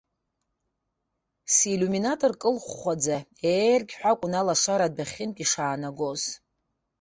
[1.55, 3.17] Силиуминатор кылхәхәаӡа
[3.51, 6.23] еергьҳәа акәын алашара адәахьынтә ишаанагоз.